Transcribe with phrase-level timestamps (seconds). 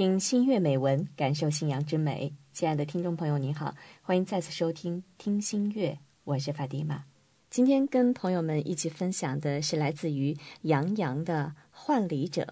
[0.00, 2.32] 听新月美文，感受信仰之美。
[2.54, 5.90] 亲爱的听众朋友，您好，欢迎再次收听《听新月》，
[6.24, 7.04] 我是法蒂玛。
[7.50, 12.42] 今天跟朋友们一起分享的是来自于杨洋的《换礼者》。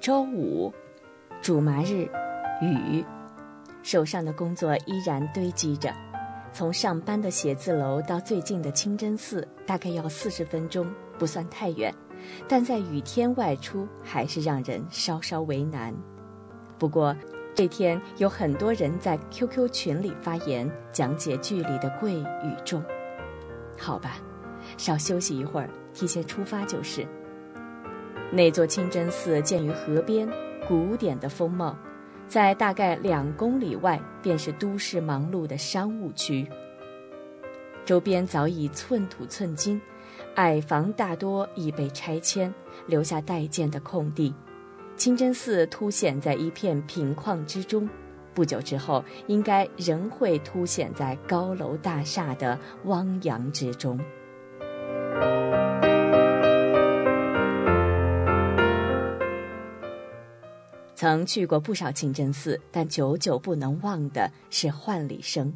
[0.00, 0.72] 周五，
[1.42, 2.08] 主麻日，
[2.62, 3.04] 雨，
[3.82, 5.92] 手上的工作依然堆积着。
[6.52, 10.86] 从上班的写字楼到最近的清真寺，大概要四十分钟，
[11.18, 11.94] 不算太远。
[12.48, 15.94] 但在雨天外出，还是让人稍稍为难。
[16.78, 17.14] 不过，
[17.54, 22.82] 这天有很多人在 QQ 群里发言，讲解剧里的贵与重。
[23.78, 24.16] 好吧，
[24.76, 27.06] 少休息一会儿，提前出发就是。
[28.30, 30.28] 那座清真寺建于河边，
[30.66, 31.76] 古典的风貌，
[32.28, 36.46] 在大概两公里外便是都市忙碌的商务区。
[37.86, 39.80] 周边早已寸土寸金，
[40.34, 42.52] 矮房大多已被拆迁，
[42.86, 44.34] 留下待建的空地。
[44.94, 47.88] 清真寺凸显在一片平旷之中，
[48.34, 53.98] 不久之后应该仍会凸显在高楼大厦的汪洋之中。
[60.98, 65.54] 曾去过不少清真寺，但久久不能忘的是换礼声，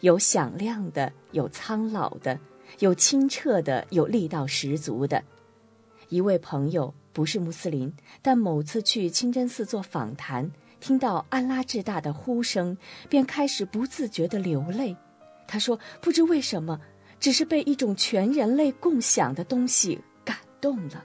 [0.00, 2.40] 有响亮的，有苍老的，
[2.78, 5.22] 有清澈的，有力道十足的。
[6.08, 7.92] 一位朋友不是穆斯林，
[8.22, 12.74] 但某次去清真寺做访谈，听到安拉至大的呼声，
[13.10, 14.96] 便开始不自觉地流泪。
[15.46, 16.80] 他说：“不知为什么，
[17.20, 21.04] 只是被一种全人类共享的东西感动了。”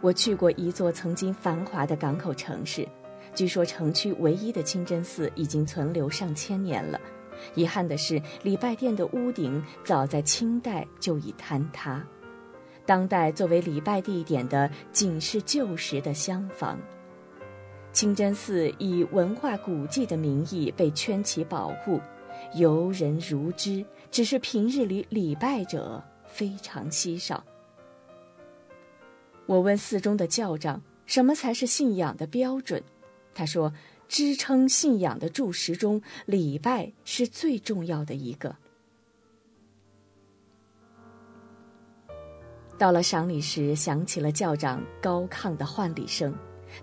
[0.00, 2.86] 我去过一座曾经繁华的港口城市，
[3.34, 7.00] 据说城区唯一的清真寺已经存留上千年了。
[7.54, 12.04] 遗憾的是，礼拜殿的屋顶早在清代就已坍塌，
[12.86, 16.78] 当代作为礼拜地点的仅是旧时的厢房。
[17.92, 22.00] 清真寺以文化古迹的名义被圈起保护，
[22.54, 27.42] 游人如织，只是平日里礼拜者非常稀少。
[29.48, 32.82] 我问寺中的教长：“什么才是信仰的标准？”
[33.34, 33.72] 他说
[34.06, 38.54] ：“支撑信仰的柱石中，礼拜是最重要的一个。”
[42.76, 46.34] 到了赏礼时，响起了教长高亢的换礼声，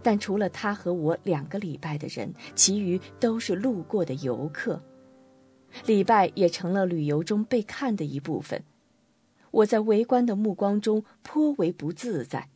[0.01, 4.81] 但除了他和我两个礼拜的人，其余都是路过的游客。
[5.85, 8.63] 礼拜也成了旅游中被看的一部分。
[9.51, 12.49] 我在围观的目光中颇为不自在。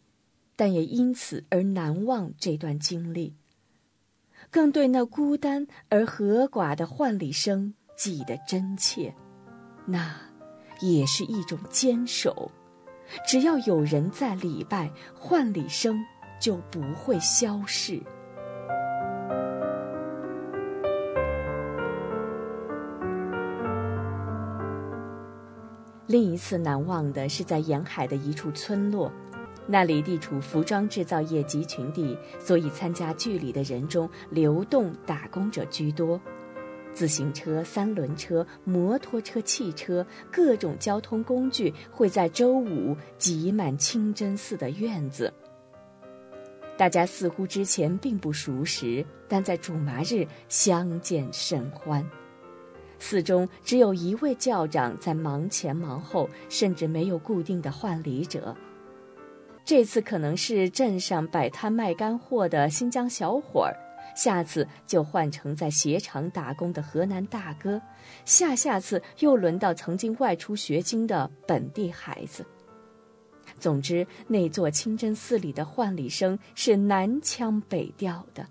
[0.59, 3.33] 但也因此而难忘这段经历，
[4.51, 9.15] 更对那孤单而和寡的换礼声记得真切。
[9.85, 10.13] 那，
[10.81, 12.51] 也是一种坚守。
[13.25, 15.97] 只要有人在礼拜，换礼声
[16.41, 18.03] 就不会消逝。
[26.05, 29.09] 另一次难忘的是在沿海的一处村落。
[29.71, 36.19] 那里地处服装制造业集群地，所以参加剧里的人中，流动打工者居多。
[36.91, 45.31] 自行车、三轮车、摩托车、汽车，各种交通工具会在周五挤满清真寺的院子。
[46.75, 52.03] 大家似乎之前并不熟识，但在主麻日相见甚欢。
[52.97, 58.57] 寺中只有一位教长在忙前忙后，甚至没有固定的换礼者。
[59.69, 63.77] 这次可能是镇上摆摊卖干货的新疆小伙儿，
[64.15, 67.79] 下次就换成在鞋厂打工的河南大哥，
[68.25, 72.43] 下下次又轮到曾经外出学经的本地孩子。
[73.59, 78.43] 总之，那座清真寺里的换礼声是南腔北调的，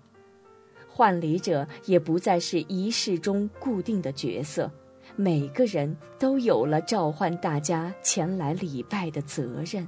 [0.87, 4.71] 换礼者也不再是仪式中固定的角色，
[5.17, 9.85] 每个人都有了召唤大家前来礼拜的责任。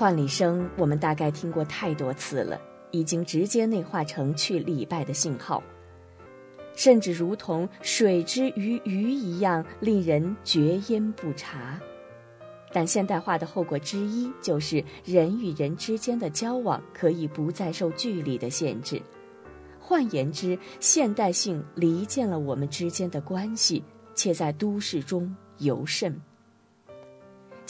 [0.00, 2.58] 换礼声，我们大概听过太多次了，
[2.90, 5.62] 已经直接内化成去礼拜的信号，
[6.74, 11.78] 甚至如同水之于鱼一样，令人绝焉不察。
[12.72, 19.02] 但现代化的后果之一，就是人与人之间的交往可以不再受距离的限制。
[19.78, 26.18] 换言之，现代性离间了我们之间的关系，且在都市中尤甚。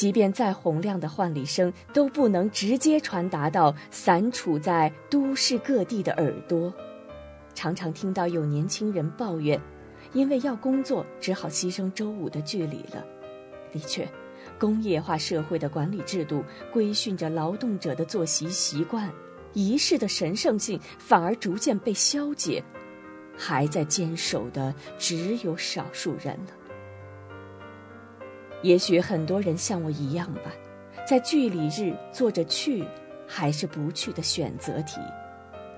[0.01, 6.73] 即便再洪亮的唤礼声，都不能直接传达到散处在都市各地的耳朵。
[7.53, 9.61] 常常听到有年轻人抱怨，
[10.15, 13.05] 因为要工作，只好牺牲周五的距离了。
[13.71, 14.09] 的确，
[14.59, 16.43] 工业化社会的管理制度
[16.73, 19.13] 规训着劳动者的作息习惯，
[19.53, 22.65] 仪式的神圣性反而逐渐被消解，
[23.37, 26.60] 还在坚守的只有少数人了。
[28.63, 30.53] 也许很多人像我一样吧，
[31.07, 32.85] 在距离日做着去
[33.27, 35.01] 还是不去的选择题。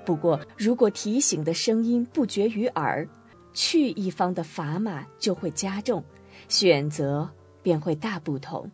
[0.05, 3.09] 不过，如果提醒的声音不绝于耳，
[3.53, 6.03] 去一方的砝码就会加重，
[6.49, 7.31] 选择
[7.63, 8.71] 便会大不同。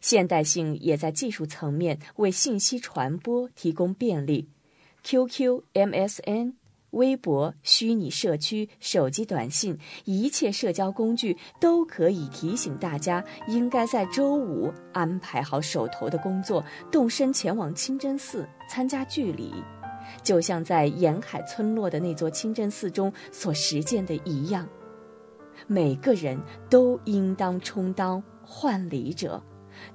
[0.00, 4.48] 现代性也在技术层面为信息传播提供便利
[5.02, 6.59] ，QQ、MSN。
[6.90, 19.52] 微博、虚拟社区、手机短信，一切社交工具都可以提醒大家，应该在周五安排好手头的工作，动身前往清真寺参加聚礼，
[20.22, 24.68] 就像在沿海村落的那座清真寺中所实践的一样。
[25.66, 29.40] 每个人都应当充当换礼者，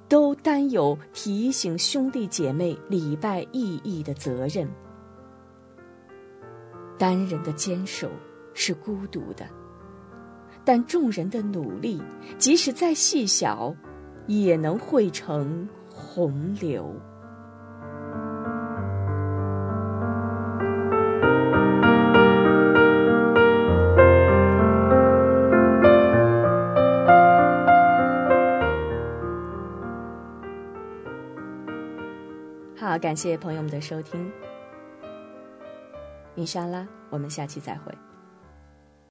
[0.08, 4.70] 都担有提醒兄弟姐妹礼拜意义的责任。
[6.98, 8.10] 单人的坚守
[8.54, 9.46] 是孤独的，
[10.64, 12.02] 但众人的努力，
[12.38, 13.76] 即使再细小，
[14.28, 16.94] 也能汇成洪流。
[32.78, 34.32] 好，感谢朋友们的收听。
[36.36, 37.92] 米莎拉，我们下期再会。